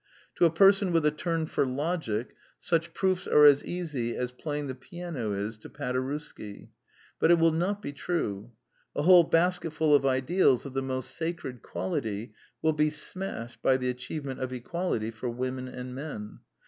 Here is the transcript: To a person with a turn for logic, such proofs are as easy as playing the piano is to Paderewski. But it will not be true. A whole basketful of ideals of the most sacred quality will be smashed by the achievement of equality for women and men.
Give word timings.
To 0.37 0.45
a 0.45 0.49
person 0.51 0.91
with 0.91 1.05
a 1.05 1.11
turn 1.11 1.45
for 1.45 1.63
logic, 1.63 2.35
such 2.59 2.91
proofs 2.91 3.27
are 3.27 3.45
as 3.45 3.63
easy 3.63 4.15
as 4.17 4.31
playing 4.31 4.65
the 4.65 4.73
piano 4.73 5.31
is 5.31 5.57
to 5.57 5.69
Paderewski. 5.69 6.71
But 7.19 7.29
it 7.29 7.37
will 7.37 7.51
not 7.51 7.83
be 7.83 7.93
true. 7.93 8.51
A 8.95 9.03
whole 9.03 9.23
basketful 9.23 9.93
of 9.93 10.03
ideals 10.03 10.65
of 10.65 10.73
the 10.73 10.81
most 10.81 11.11
sacred 11.11 11.61
quality 11.61 12.33
will 12.63 12.73
be 12.73 12.89
smashed 12.89 13.61
by 13.61 13.77
the 13.77 13.91
achievement 13.91 14.39
of 14.39 14.51
equality 14.51 15.11
for 15.11 15.29
women 15.29 15.67
and 15.67 15.93
men. 15.93 16.39